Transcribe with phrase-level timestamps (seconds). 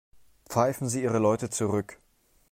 [0.49, 1.99] Pfeifen Sie Ihre Leute zurück.